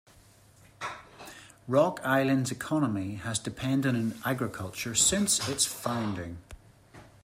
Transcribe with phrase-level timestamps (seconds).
[1.67, 6.39] Rock Island's economy has depended on agriculture since its founding.